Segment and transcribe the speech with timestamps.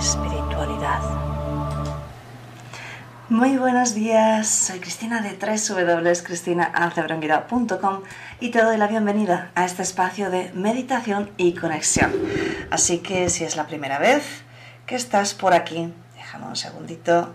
[0.00, 1.00] espiritualidad.
[3.28, 8.00] Muy buenos días, soy Cristina de www.cristinaalcebronguida.com
[8.40, 12.14] y te doy la bienvenida a este espacio de meditación y conexión.
[12.70, 14.24] Así que si es la primera vez
[14.86, 17.34] que estás por aquí, déjame un segundito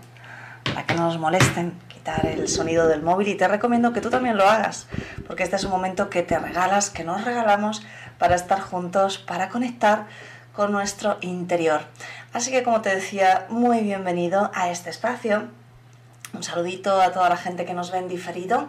[0.64, 1.86] para que no nos molesten
[2.22, 4.86] el sonido del móvil y te recomiendo que tú también lo hagas,
[5.26, 7.84] porque este es un momento que te regalas, que nos regalamos
[8.18, 10.06] para estar juntos, para conectar
[10.56, 11.82] con nuestro interior.
[12.32, 15.48] Así que como te decía, muy bienvenido a este espacio.
[16.32, 18.68] Un saludito a toda la gente que nos ve en diferido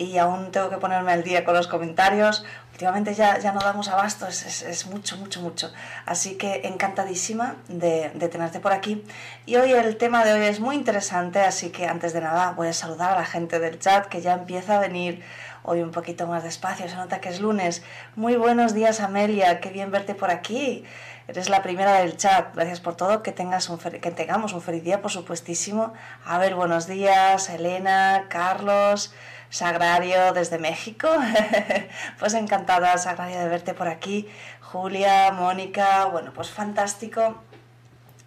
[0.00, 2.44] y aún tengo que ponerme al día con los comentarios.
[2.72, 5.70] Últimamente ya, ya no damos abasto, es, es, mucho, mucho, mucho.
[6.06, 9.04] Así que encantadísima de, de, tenerte por aquí.
[9.44, 12.68] Y hoy el tema de hoy es muy interesante, así que antes de nada voy
[12.68, 15.22] a saludar a la gente del chat que ya empieza a venir
[15.62, 17.82] hoy un poquito más despacio, se nota que es lunes.
[18.16, 20.84] Muy buenos días Amelia, qué bien verte por aquí.
[21.30, 24.82] Eres la primera del chat, gracias por todo, que, tengas un que tengamos un feliz
[24.82, 25.92] día, por supuestísimo.
[26.24, 29.14] A ver, buenos días, Elena, Carlos.
[29.48, 31.08] Sagrario desde México.
[32.18, 34.28] pues encantada, Sagrario, de verte por aquí.
[34.60, 37.40] Julia, Mónica, bueno, pues fantástico.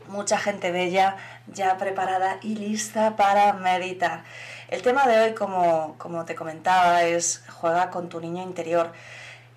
[0.07, 4.23] Mucha gente bella ya preparada y lista para meditar.
[4.69, 8.93] El tema de hoy, como, como te comentaba, es juega con tu niño interior.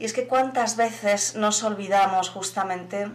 [0.01, 3.09] Y es que cuántas veces nos olvidamos justamente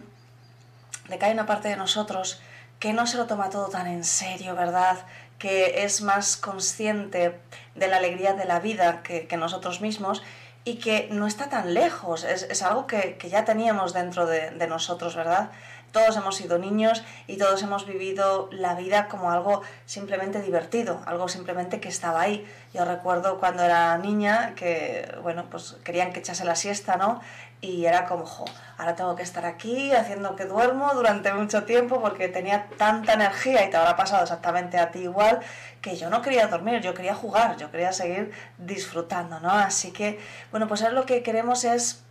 [1.12, 2.40] de que hay una parte de nosotros
[2.80, 4.98] que no se lo toma todo tan en serio, ¿verdad?
[5.42, 7.40] que es más consciente
[7.74, 10.22] de la alegría de la vida que, nosotros mismos
[10.64, 15.16] y que no está tan lejos, es, algo que, ya teníamos dentro de, de, nosotros,
[15.16, 15.50] ¿verdad?
[15.90, 21.26] Todos hemos sido niños y todos hemos vivido la vida como algo simplemente divertido, algo
[21.26, 22.46] simplemente que estaba ahí.
[22.72, 27.20] Yo recuerdo cuando era niña que, bueno, pues querían que echase la siesta, ¿no?
[27.62, 28.44] Y era como, jo,
[28.76, 33.64] ahora tengo que estar aquí haciendo que duermo durante mucho tiempo porque tenía tanta energía
[33.64, 35.40] y te habrá pasado exactamente a ti igual
[35.80, 39.50] que yo no quería dormir, yo quería jugar, yo quería seguir disfrutando, ¿no?
[39.50, 40.18] Así que,
[40.50, 42.02] bueno, pues ahora lo que queremos es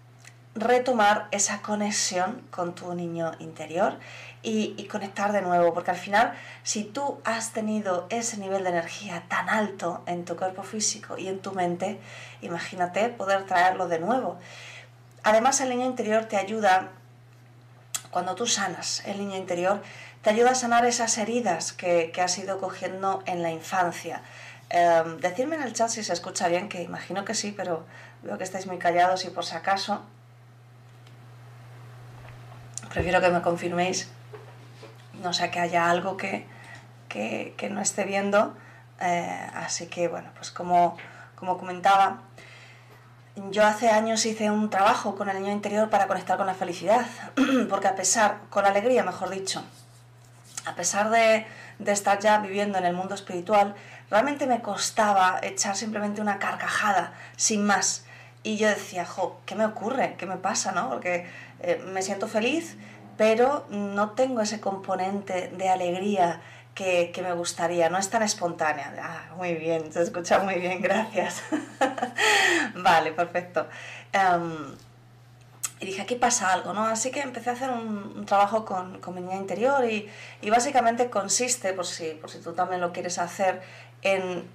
[0.55, 3.97] retomar esa conexión con tu niño interior
[4.43, 6.33] y, y, conectar de nuevo, porque al final,
[6.63, 11.27] si tú has tenido ese nivel de energía tan alto en tu cuerpo físico y
[11.27, 11.99] en tu mente,
[12.41, 14.39] imagínate poder traerlo de nuevo.
[15.23, 16.89] Además, el niño interior te ayuda,
[18.09, 19.81] cuando tú sanas el niño interior,
[20.21, 24.21] te ayuda a sanar esas heridas que, has ido cogiendo en la infancia.
[24.69, 27.85] Eh, decidme en el chat si se escucha bien, que imagino que sí, pero
[28.23, 30.01] veo que estáis muy callados y por si acaso,
[32.89, 34.09] prefiero que me confirméis,
[35.21, 36.47] no sea que haya algo que,
[37.09, 38.55] que, no esté viendo.
[38.99, 40.97] Eh, así que bueno, pues como,
[41.35, 42.21] como comentaba,
[43.35, 47.05] yo hace años hice un trabajo con el niño interior para conectar con la felicidad,
[47.69, 49.63] porque a pesar, con la alegría mejor dicho,
[50.65, 51.45] a pesar de,
[51.79, 53.75] de, estar ya viviendo en el mundo espiritual,
[54.09, 58.05] realmente me costaba echar simplemente una carcajada, sin más.
[58.43, 60.15] Y yo decía, jo, ¿qué me ocurre?
[60.17, 60.71] ¿Qué me pasa?
[60.71, 60.89] ¿no?
[60.89, 61.27] Porque
[61.61, 62.75] eh, me siento feliz,
[63.17, 66.41] pero no tengo ese componente de alegría
[66.73, 68.93] que, me gustaría, no es tan espontánea.
[69.01, 71.43] Ah, muy bien, se escucha muy bien, gracias.
[72.75, 73.67] vale, perfecto.
[74.13, 74.75] Em,
[75.79, 76.85] y dije, aquí pasa algo, ¿no?
[76.85, 80.09] Así que empecé a hacer un, trabajo con, con, mi niña interior y,
[80.41, 83.61] y, básicamente consiste, por si, por si tú también lo quieres hacer,
[84.01, 84.47] en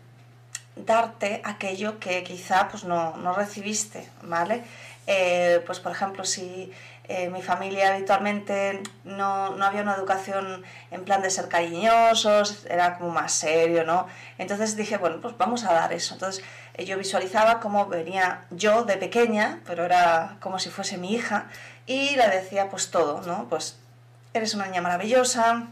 [0.77, 4.62] darte aquello que quizá pues, no, no recibiste, ¿vale?
[5.06, 6.72] Eh, pues por ejemplo, si
[7.09, 12.98] eh, mi familia habitualmente no, no, había una educación en plan de ser cariñosos, era
[12.98, 14.07] como más serio, ¿no?
[14.39, 16.15] Entonces dije, bueno, pues vamos a dar eso.
[16.15, 16.45] Entonces
[16.75, 21.47] eh, yo visualizaba cómo venía yo de pequeña, pero era como si fuese mi hija,
[21.86, 23.48] y le decía pues todo, ¿no?
[23.48, 23.78] Pues
[24.34, 25.69] eres una niña maravillosa,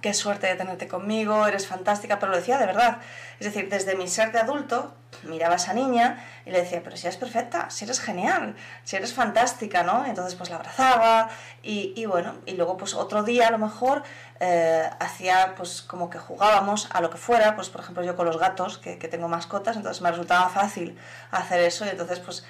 [0.00, 2.98] qué suerte de tenerte conmigo, eres fantástica, pero lo decía de verdad.
[3.40, 6.96] Es decir, desde mi ser de adulto, miraba a esa niña y le decía, pero
[6.96, 8.54] si eres perfecta, si eres genial,
[8.84, 10.04] si eres fantástica, ¿no?
[10.06, 11.28] Entonces pues la abrazaba
[11.62, 14.02] y, bueno, y luego pues otro día a lo mejor
[14.40, 18.26] eh, hacía pues como que jugábamos a lo que fuera, pues por ejemplo yo con
[18.26, 20.98] los gatos, que, que tengo mascotas, entonces me resultaba fácil
[21.30, 22.44] hacer eso y entonces pues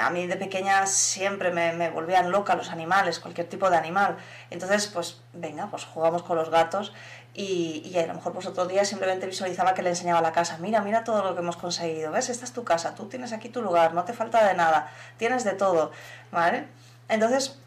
[0.00, 4.16] A mí de pequeña siempre me, volvían loca los animales, cualquier tipo de animal.
[4.50, 6.94] Entonces, pues venga, pues jugamos con los gatos
[7.34, 10.56] y, a lo mejor pues otro día simplemente visualizaba que le enseñaba la casa.
[10.58, 12.10] Mira, mira todo lo que hemos conseguido.
[12.10, 12.30] ¿Ves?
[12.30, 15.44] Esta es tu casa, tú tienes aquí tu lugar, no te falta de nada, tienes
[15.44, 15.92] de todo.
[16.32, 16.66] ¿Vale?
[17.10, 17.58] Entonces,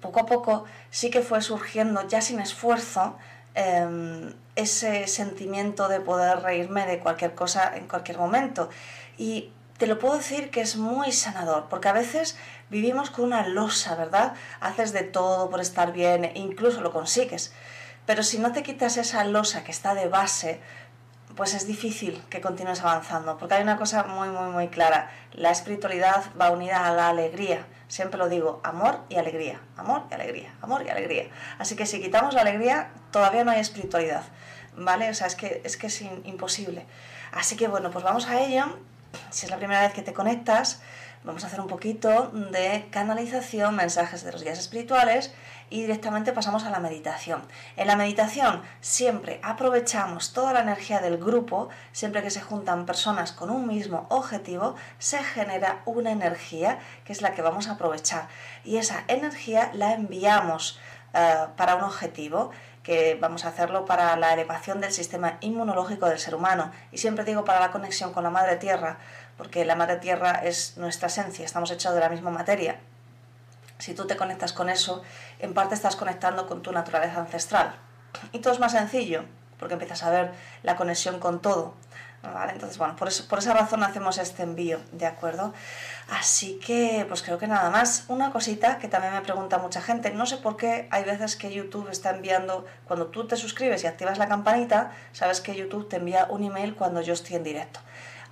[0.00, 3.16] poco a poco sí que fue surgiendo, ya sin esfuerzo,
[3.56, 8.70] eh, ese sentimiento de poder reírme de cualquier cosa en cualquier momento.
[9.18, 12.36] Y te lo puedo decir que es muy sanador, porque a veces
[12.68, 14.34] vivimos con una losa, ¿verdad?
[14.60, 17.54] Haces de todo por estar bien, e incluso lo consigues.
[18.04, 20.60] Pero si no te quitas esa losa que está de base,
[21.34, 25.10] pues es difícil que continúes avanzando, porque hay una cosa muy, muy, muy clara.
[25.32, 27.64] La espiritualidad va unida a la alegría.
[27.88, 31.30] Siempre lo digo, amor y alegría, amor y alegría, amor y alegría.
[31.58, 34.24] Así que si quitamos la alegría, todavía no hay espiritualidad,
[34.76, 35.08] ¿vale?
[35.08, 36.84] O sea, es que es, que es imposible.
[37.32, 38.76] Así que bueno, pues vamos a ello.
[39.30, 40.80] Si es la primera vez que te conectas,
[41.22, 45.32] vamos a hacer un poquito de canalización, mensajes de los guías espirituales
[45.68, 47.42] y directamente pasamos a la meditación.
[47.76, 53.32] En la meditación siempre aprovechamos toda la energía del grupo, siempre que se juntan personas
[53.32, 58.28] con un mismo objetivo, se genera una energía que es la que vamos a aprovechar
[58.64, 60.80] y esa energía la enviamos
[61.14, 62.50] uh, para un objetivo
[62.90, 67.24] que vamos a hacerlo para la elevación del sistema inmunológico del ser humano y siempre
[67.24, 68.98] digo para la conexión con la madre tierra
[69.36, 72.80] porque la madre tierra es nuestra esencia, estamos hechos de la misma materia.
[73.78, 75.04] Si tú te conectas con eso,
[75.38, 77.76] en parte estás conectando con tu naturaleza ancestral.
[78.32, 79.22] Y todo es más sencillo,
[79.60, 80.32] porque empiezas a ver
[80.64, 81.74] la conexión con todo.
[82.22, 82.52] ¿Vale?
[82.52, 85.54] Entonces, bueno, por, eso, por esa razón hacemos este envío, ¿de acuerdo?
[86.10, 88.04] Así que, pues creo que nada más.
[88.08, 91.50] Una cosita que también me pregunta mucha gente, no sé por qué hay veces que
[91.50, 95.96] YouTube está enviando, cuando tú te suscribes y activas la campanita, sabes que YouTube te
[95.96, 97.80] envía un email cuando yo estoy en directo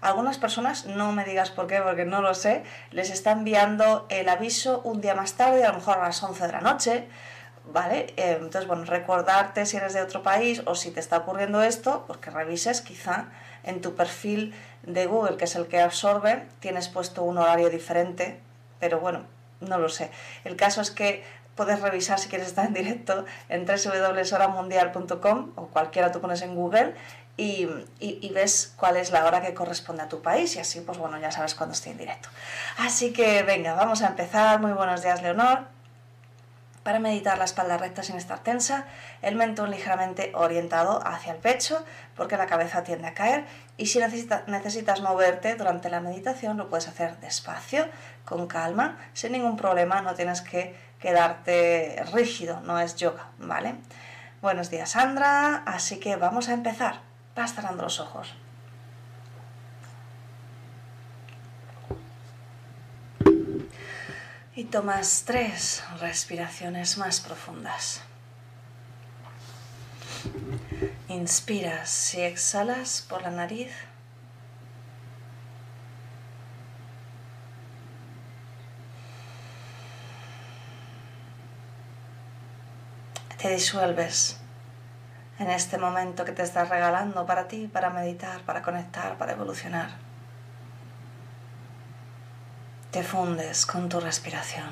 [0.01, 2.63] algunas personas, no me digas por qué, porque no lo sé,
[2.93, 6.47] les está enviando el aviso un día más tarde, a lo mejor a las 11
[6.47, 7.09] de la noche,
[7.73, 8.15] ¿vale?
[8.17, 12.05] Eh, entonces, bueno, recordarte si eres de otro país o si te está ocurriendo esto,
[12.07, 13.27] porque revises quizá
[13.65, 18.41] en tu perfil de Google, que es el que absorbe, tienes puesto un horario diferente,
[18.81, 19.25] pero bueno,
[19.61, 20.11] no lo sé.
[20.45, 21.25] El caso es que
[21.55, 26.95] puedes revisar si quieres estar en directo en www.horamundial.com o cualquiera tú pones en Google
[27.37, 27.69] y,
[28.01, 31.19] y, ves cuál es la hora que corresponde a tu país y así pues bueno
[31.19, 32.29] ya sabes cuándo estoy en directo.
[32.79, 34.61] Así que venga, vamos a empezar.
[34.61, 35.78] Muy buenos días Leonor.
[36.89, 38.87] Para meditar la espalda recta sin estar tensa,
[39.21, 41.85] el mentón ligeramente orientado hacia el pecho
[42.17, 43.45] porque la cabeza tiende a caer
[43.77, 47.87] y si necesitas moverte durante la meditación lo puedes hacer despacio,
[48.25, 53.75] con calma, sin ningún problema, no tienes que quedarte rígido, no es yoga, ¿vale?
[54.41, 57.03] Buenos días Sandra, así que vamos a empezar.
[57.37, 58.35] Vas cerrando los ojos.
[64.59, 68.01] Y tomas tres respiraciones más profundas.
[71.07, 73.71] Inspiras y exhalas por la nariz.
[83.41, 84.41] Te disuelves
[85.39, 90.08] en este momento que te estás regalando para ti, para meditar, para conectar, para evolucionar.
[92.91, 94.65] Te fundes con tu respiración.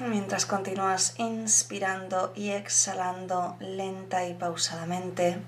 [0.00, 5.40] Mientras continúas inspirando y exhalando lenta y pausadamente,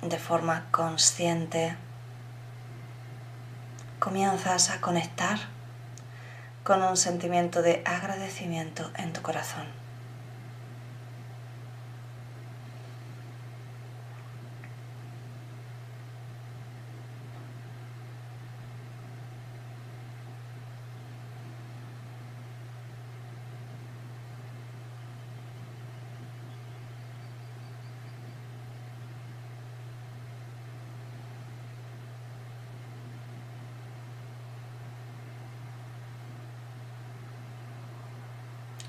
[0.00, 1.76] de forma consciente,
[3.98, 5.38] comienzas a conectar
[6.64, 9.82] con un sentimiento de agradecimiento en tu corazón.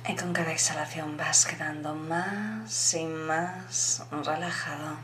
[0.05, 4.97] Y con exhalación vas quedando más y más relajado.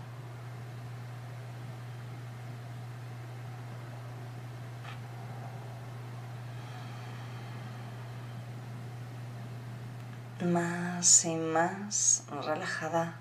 [10.42, 13.16] Más y más relajada.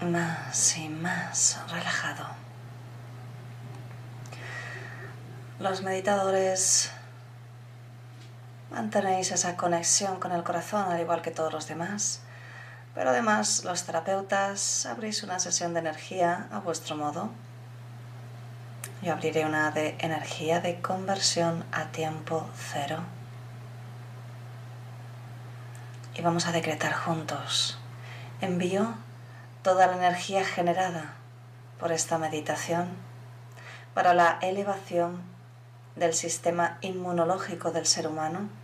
[0.00, 2.26] Más y más relajado.
[5.58, 6.90] Los meditadores
[8.72, 12.22] Mantenéis esa conexión con el corazón al igual que todos los demás.
[12.94, 17.28] Pero además los terapeutas abrís una sesión de energía a vuestro modo.
[19.02, 23.00] Yo abriré una de energía de conversión a tiempo cero.
[26.14, 27.78] Y vamos a decretar juntos.
[28.40, 28.94] Envío
[29.62, 31.12] toda la energía generada
[31.78, 32.88] por esta meditación
[33.92, 35.20] para la elevación
[35.94, 38.61] del sistema inmunológico del ser humano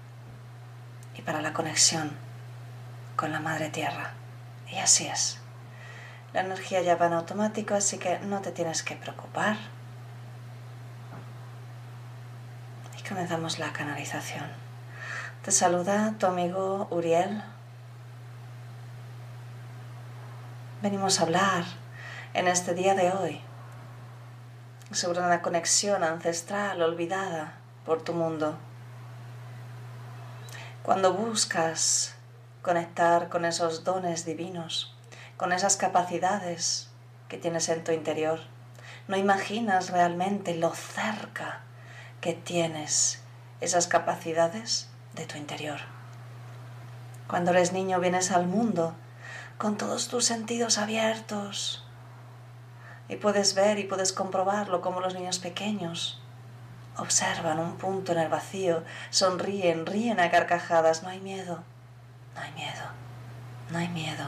[1.19, 2.13] y para la conexión
[3.17, 4.13] con la Madre Tierra.
[4.71, 5.39] Y así es.
[6.33, 9.57] La energía ya va en automático, así que no te tienes que preocupar.
[12.97, 14.47] Y comenzamos la canalización.
[15.43, 17.43] Te saluda tu amigo Uriel.
[20.83, 21.65] Venimos a hablar
[22.35, 23.41] en este día de hoy
[24.93, 28.57] sobre una conexión ancestral olvidada por tu mundo.
[30.89, 32.15] Cuando buscas
[32.63, 34.97] conectar con esos dones divinos,
[35.37, 36.89] con esas capacidades
[37.29, 38.41] que tienes en tu interior.
[39.07, 41.61] No imaginas realmente lo cerca
[42.23, 43.21] que tienes
[43.61, 45.81] esas capacidades de tu interior.
[47.29, 48.95] Cuando eres niño vienes al mundo
[49.59, 51.85] con todos tus sentidos abiertos
[53.11, 56.23] y puedes ver y puedes comprobarlo como los niños pequeños
[56.99, 61.63] observan un punto en el vacío, sonríen, ríen a carcajadas, no hay miedo
[62.39, 62.85] no hay miedo,
[63.71, 64.25] no hay miedo.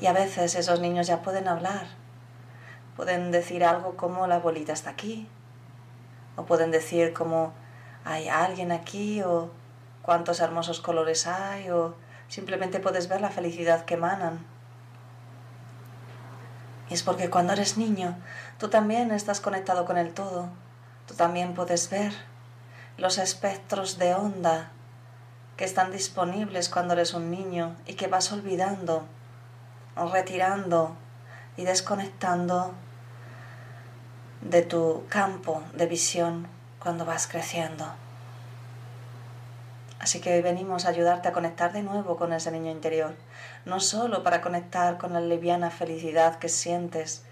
[0.00, 1.86] Y a veces esos niños ya pueden hablar,
[2.96, 5.28] pueden decir algo como la bolita está aquí,
[6.36, 7.52] o pueden decir como
[8.04, 9.50] hay alguien aquí, o
[10.02, 11.94] cuántos hermosos colores hay, o
[12.28, 14.44] simplemente puedes ver la felicidad que emanan.
[16.90, 18.16] Y es porque cuando eres niño,
[18.58, 20.48] tú también estás conectado con el todo,
[21.06, 22.12] tú también puedes ver
[22.96, 24.70] los espectros de onda
[25.56, 29.04] que están disponibles cuando eres un niño y que vas olvidando,
[30.12, 30.96] retirando
[31.56, 32.72] y desconectando
[34.40, 37.86] de tu campo de visión cuando vas creciendo.
[40.00, 43.14] Así que hoy venimos a ayudarte a conectar de nuevo con ese niño interior,
[43.64, 47.24] no solo para conectar con la liviana felicidad que sientes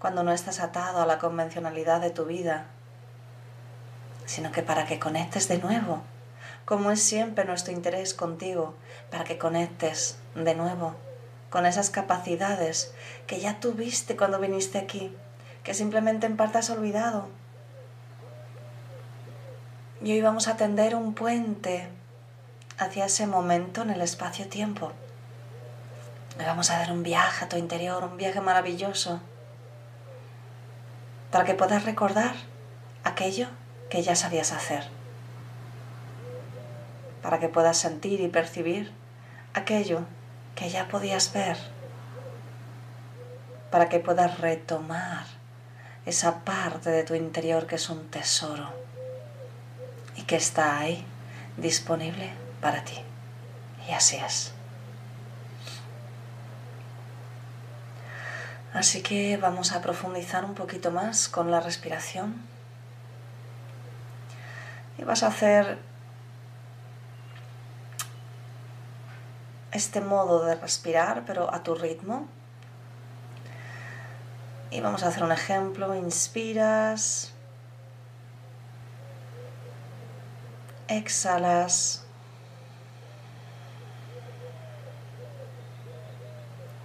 [0.00, 2.66] cuando no estás atado a la convencionalidad de tu vida,
[4.26, 6.02] sino que para que conectes de nuevo
[6.66, 8.74] como es siempre nuestro interés contigo,
[9.10, 10.94] para que conectes de nuevo
[11.48, 12.92] con esas capacidades
[13.28, 15.16] que ya tuviste cuando viniste aquí,
[15.62, 17.28] que simplemente en parte has olvidado.
[20.02, 21.88] Y hoy vamos a tender un puente
[22.78, 24.92] hacia ese momento en el espacio-tiempo.
[26.36, 29.20] Vamos a dar un viaje a tu interior, un viaje maravilloso,
[31.30, 32.34] para que puedas recordar
[33.04, 33.46] aquello
[33.90, 34.84] que ya sabías hacer
[37.26, 38.92] para que puedas sentir y percibir
[39.52, 40.02] aquello
[40.54, 41.56] que ya podías ver,
[43.72, 45.24] para que puedas retomar
[46.04, 48.72] esa parte de tu interior que es un tesoro
[50.14, 51.04] y que está ahí
[51.56, 53.00] disponible para ti.
[53.88, 54.52] Y así es.
[58.72, 62.55] Así que vamos a profundizar un poquito más con la respiración.
[64.98, 65.78] Y vas a hacer
[69.72, 72.26] este modo de respirar, pero a tu ritmo.
[74.70, 75.94] Y vamos a hacer un ejemplo.
[75.94, 77.32] Inspiras.
[80.88, 82.04] Exhalas.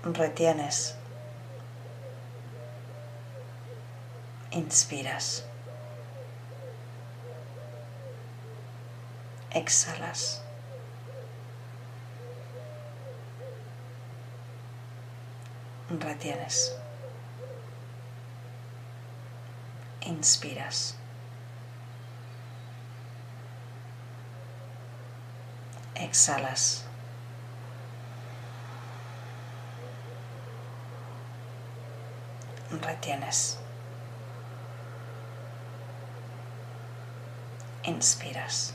[0.04, 0.96] Retienes.
[4.52, 5.46] Inspiras.
[9.54, 10.42] Exhalas.
[16.00, 16.78] retienes.
[20.02, 20.96] Inspiras.
[25.96, 26.86] Exhalas.
[32.72, 33.58] Retienes.
[37.84, 38.74] Inspiras.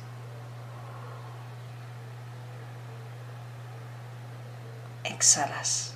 [5.16, 5.94] Exhalas.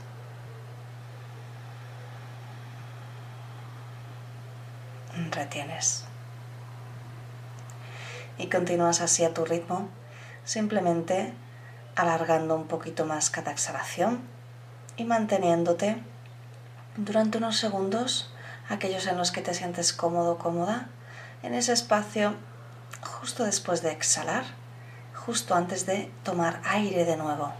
[5.31, 6.05] retienes.
[8.39, 9.91] Y continúas así a tu ritmo,
[10.45, 11.35] simplemente
[11.97, 14.23] alargando un poquito más cada exhalación
[14.97, 15.99] y manteniéndote
[16.97, 18.33] durante unos segundos,
[18.71, 20.89] aquellos en los que te sientes cómodo, cómoda,
[21.43, 22.37] en ese espacio
[23.03, 24.45] justo después de exhalar
[25.15, 27.53] justo antes de tomar aire de nuevo.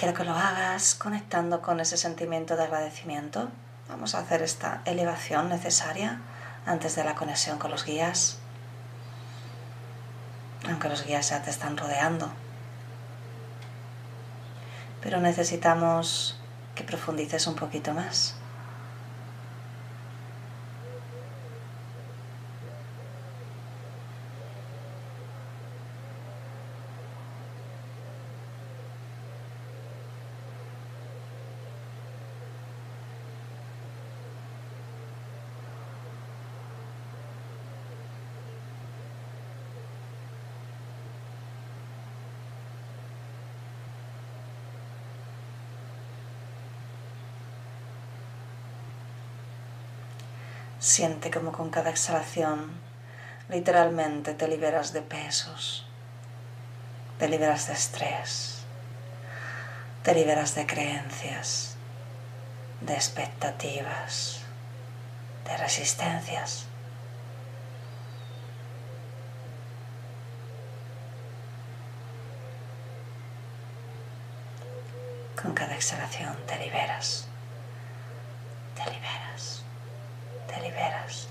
[0.00, 3.50] Quiero que lo hagas conectando con ese sentimiento de agradecimiento.
[3.86, 6.22] Vamos a hacer esta elevación necesaria
[6.64, 8.38] antes de la conexión con los guías.
[10.66, 12.30] Aunque los guías ya te están rodeando.
[15.02, 16.40] Pero necesitamos
[16.74, 18.39] que profundices un poquito más.
[50.80, 52.72] Siente como con cada exhalación
[53.50, 55.86] literalmente te liberas de pesos,
[57.18, 58.62] te liberas de estrés,
[60.02, 61.76] te liberas de creencias,
[62.80, 64.40] de expectativas,
[65.44, 66.64] de resistencias.
[75.42, 77.26] Con cada exhalación te liberas,
[78.74, 79.20] te liberas
[80.50, 81.28] te liberas.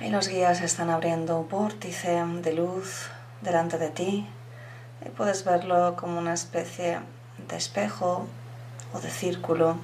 [0.00, 3.10] Y los guías están abriendo un vórtice de luz
[3.42, 4.26] delante de ti.
[5.04, 7.00] Y puedes verlo como una especie
[7.48, 8.26] de espejo
[8.94, 9.76] o de círculo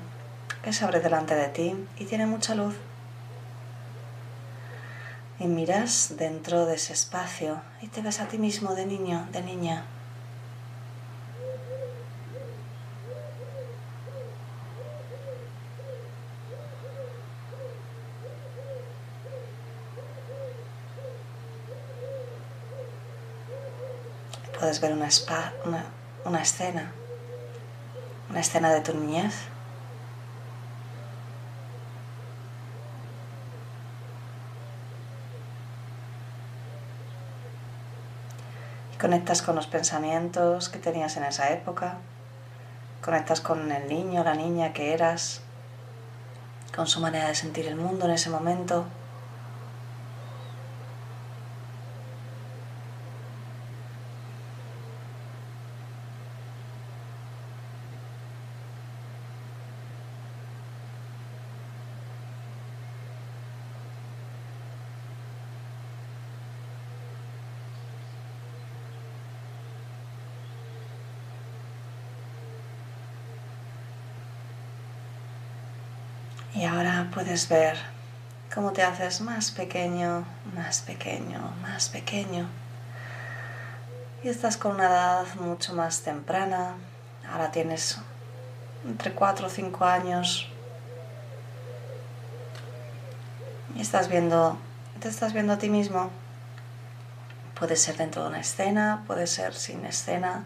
[0.63, 2.75] que se abre delante de ti y tiene mucha luz.
[5.39, 9.43] Y miras dentro de ese espacio y te ves a ti mismo de niño, de
[9.43, 9.85] niña.
[24.59, 26.93] Puedes ver una, escena,
[28.31, 29.35] una escena de tu niñez.
[39.01, 41.99] Conectas con los pensamientos que tenías en esa época,
[43.05, 45.43] conectas con el niño, la niña que eras,
[46.75, 48.87] con su manera de sentir el mundo en ese momento.
[76.57, 77.77] Y ahora puedes ver
[78.55, 82.49] cómo te haces más pequeño, más pequeño, más pequeño.
[84.25, 86.77] Y estás con una edad mucho más temprana.
[87.31, 87.99] Ahora tienes
[88.87, 90.49] entre 4 o 5 años.
[93.75, 94.57] Y estás viendo,
[94.99, 96.09] te estás viendo a ti mismo.
[97.61, 100.45] Puede ser dentro de una escena, puede ser sin escena,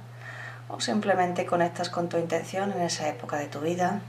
[0.68, 4.00] o simplemente conectas con tu intención en esa época de tu vida.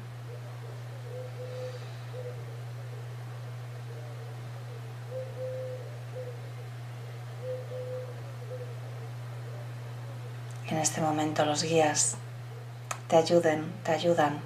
[10.71, 11.01] en este
[11.39, 12.15] los guías
[13.07, 14.41] te ayuden, te ayudan.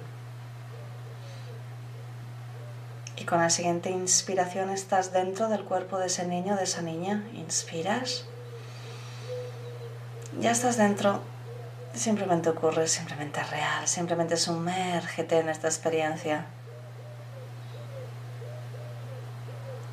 [3.16, 7.24] Y con la siguiente inspiración estás dentro del cuerpo de ese niño, de esa niña.
[7.34, 8.24] Inspiras.
[10.40, 11.20] Ya estás dentro.
[11.94, 16.46] Simplemente ocurre, simplemente es real, simplemente sumérgete en esta experiencia.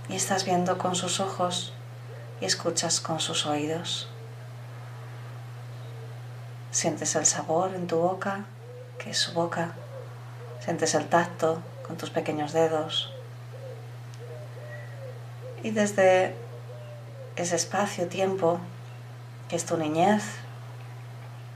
[0.09, 1.73] Y estás viendo con sus ojos
[2.41, 4.12] y escuchas con sus oídos.
[6.73, 8.45] Sientes el sabor en tu boca,
[8.97, 9.73] que es su boca.
[10.59, 13.13] Sientes el tacto con tus pequeños dedos.
[15.61, 16.35] Y desde
[17.35, 18.59] ese espacio-tiempo,
[19.49, 20.23] que es tu niñez,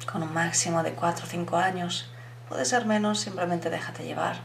[0.09, 2.11] con un máximo de 4 o 5 años,
[2.47, 4.37] puede ser menos, simplemente déjate llevar.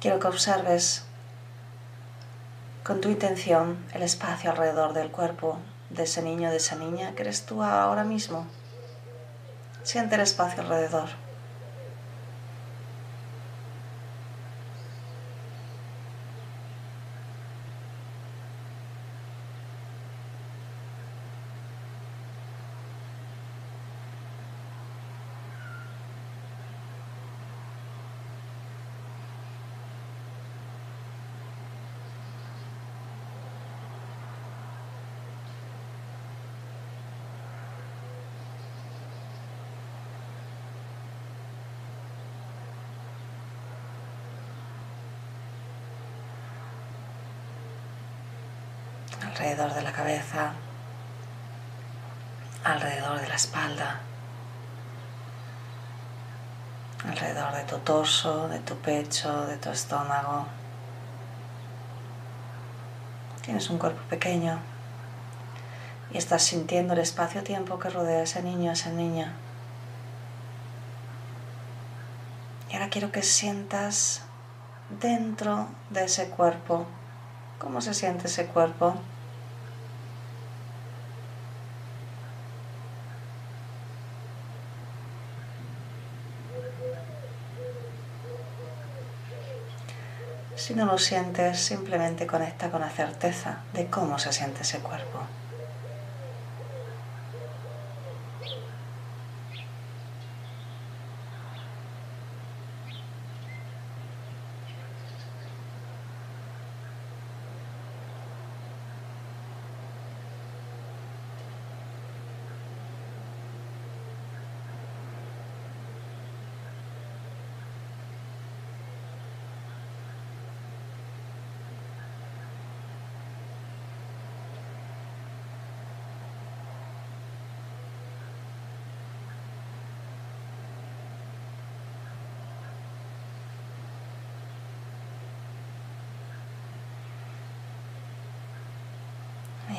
[0.00, 1.04] Quiero que observes
[2.84, 5.58] con tu intención el espacio alrededor del cuerpo
[5.94, 8.46] de ese niño, de esa niña que eres tú ahora mismo.
[9.82, 11.08] Siente el espacio alrededor.
[49.52, 50.52] Alrededor de la cabeza,
[52.64, 54.00] alrededor de la espalda,
[57.06, 60.46] alrededor de tu torso, de tu pecho, de tu estómago.
[63.42, 64.58] Tienes un cuerpo pequeño
[66.12, 69.34] y estás sintiendo el espacio-tiempo que rodea a ese niño, a esa niña.
[72.70, 74.22] Y ahora quiero que sientas
[74.88, 76.86] dentro de ese cuerpo,
[77.58, 78.96] cómo se siente ese cuerpo.
[90.72, 95.18] Si no lo sientes, simplemente conecta con la certeza de cómo se siente ese cuerpo.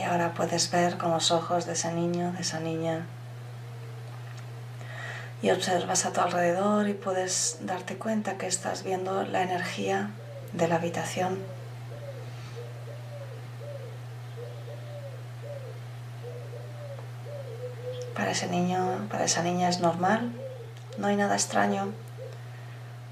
[0.03, 3.05] Y ahora puedes ver con los ojos de ese niño, de esa niña.
[5.41, 10.09] Y observas a tu alrededor y puedes darte cuenta que estás viendo la energía
[10.51, 11.39] de la habitación.
[18.13, 20.33] Para ese niño, para esa niña es normal,
[20.97, 21.93] no hay nada extraño,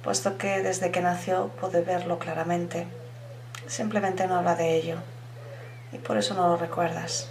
[0.03, 2.85] puesto que desde que nació puede verlo claramente.
[3.67, 4.97] Simplemente no habla de ello
[5.91, 7.29] y por eso no lo recuerdas.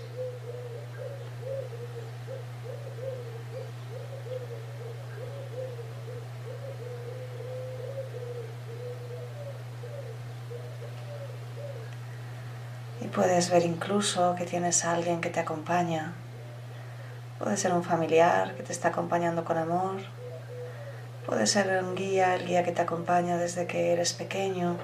[13.00, 16.12] Y puedes ver incluso que tienes a alguien que te acompaña.
[17.38, 20.00] Puede ser un familiar que te está acompañando con amor.
[21.24, 24.76] Puede ser un guía, el guía que te acompaña desde que eres pequeño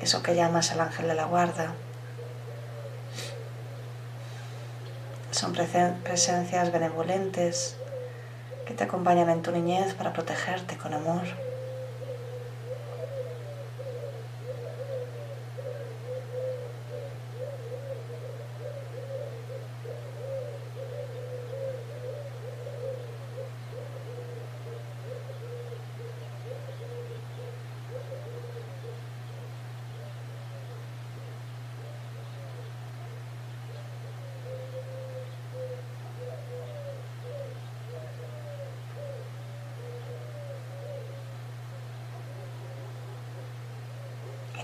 [0.00, 1.74] eso que llamas el ángel de la guarda.
[5.30, 7.76] Son presencias benevolentes
[8.66, 11.26] que te acompañan en tu niñez para protegerte con amor.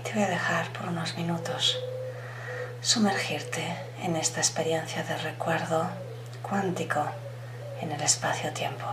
[0.07, 1.79] te voy a dejar por unos minutos
[2.79, 5.89] sumergirte en esta experiencia de recuerdo
[6.43, 7.03] cuántico
[7.81, 8.85] en el espacio-tiempo.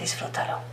[0.00, 0.71] Disfrútalo.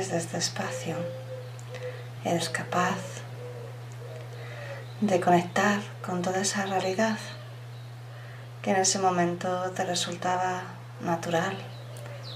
[0.00, 0.96] Desde este espacio
[2.24, 2.96] eres capaz
[5.02, 7.18] de conectar con toda esa realidad
[8.62, 10.62] que en ese momento te resultaba
[11.00, 11.54] natural,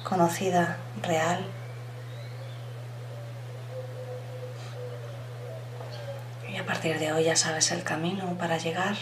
[0.06, 1.46] conocida, real.
[6.46, 8.96] Y a partir de hoy ya sabes el camino para llegar.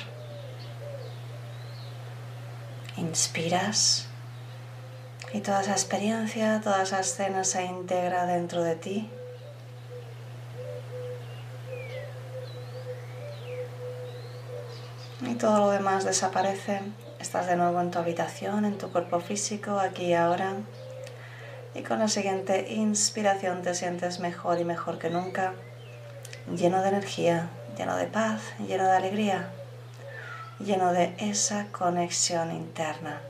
[2.97, 4.07] Inspiras
[5.33, 9.11] y toda esa experiencia, toda esa escena se integra dentro de ti.
[15.23, 16.81] Y todo lo demás desaparece.
[17.19, 20.55] Estás de nuevo en tu habitación, en tu cuerpo físico, aquí y ahora.
[21.75, 25.55] Y con la siguiente inspiración te sientes mejor y mejor que nunca,
[26.55, 29.49] lleno de energía, lleno de paz, lleno de alegría,
[30.59, 33.23] lleno de esa conexión interna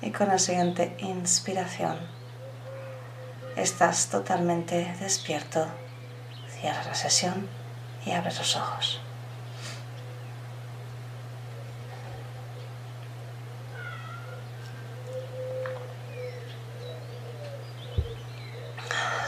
[0.00, 1.98] y con la siguiente inspiración
[3.56, 5.66] estás totalmente despierto.
[6.60, 7.48] Cierra la sesión
[8.06, 9.00] y abres los ojos.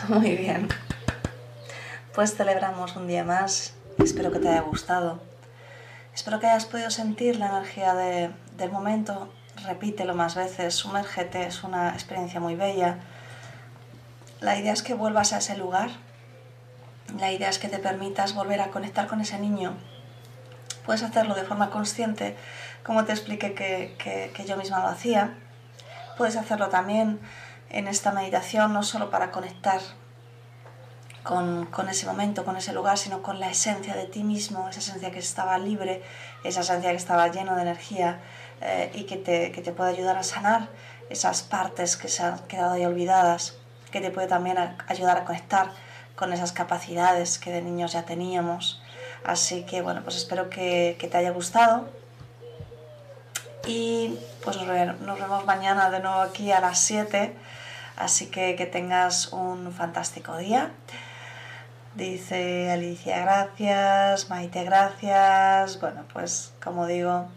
[0.08, 0.68] Muy bien.
[2.14, 3.74] Pues celebramos un día más.
[3.98, 5.20] Espero que te haya gustado.
[6.14, 9.32] Espero que hayas podido sentir la energía del momento
[9.70, 12.98] repítelo más veces, sumérgete, es una experiencia muy bella.
[14.40, 15.90] La idea es que vuelvas a ese lugar,
[17.20, 19.76] la idea es que te permitas volver a conectar con ese niño.
[20.84, 22.36] Puedes hacerlo de forma consciente,
[22.82, 25.34] como te expliqué que, yo misma lo hacía.
[26.16, 27.20] Puedes hacerlo también
[27.68, 29.80] en esta meditación, no solo para conectar
[31.22, 34.80] con, con, ese momento, con ese lugar, sino con la esencia de ti mismo, esa
[34.80, 36.02] esencia que estaba libre,
[36.42, 38.20] esa esencia que estaba lleno de energía,
[38.60, 40.68] eh, y que te, que te puede ayudar a sanar
[41.08, 43.56] esas partes que se han quedado ahí olvidadas,
[43.90, 45.70] que te puede también ayudar a conectar
[46.14, 48.80] con esas capacidades que de niños ya teníamos.
[49.24, 51.88] Así que bueno, pues espero que, te haya gustado
[53.66, 57.34] y pues nos, nos vemos mañana de nuevo aquí a las 7.
[57.96, 60.70] Así que que tengas un fantástico día.
[61.94, 65.80] Dice Alicia, gracias, Maite, gracias.
[65.80, 67.28] Bueno, pues como digo,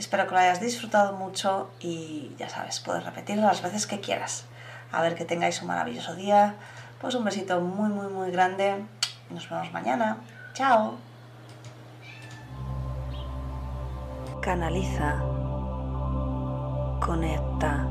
[0.00, 4.46] Espero que lo hayas disfrutado mucho y ya sabes, puedes repetirlo las veces que quieras.
[4.92, 6.54] A ver que tengáis un maravilloso día.
[7.02, 8.82] Pues un besito muy, muy, muy grande.
[9.28, 10.16] Nos vemos mañana.
[10.54, 10.94] Chao.
[14.40, 15.18] Canaliza.
[17.04, 17.86] Conecta.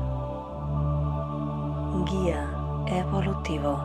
[2.10, 2.44] Guía
[2.88, 3.78] evolutivo.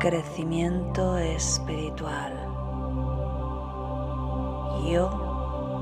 [0.00, 2.34] Crecimiento espiritual.
[4.86, 5.33] Yo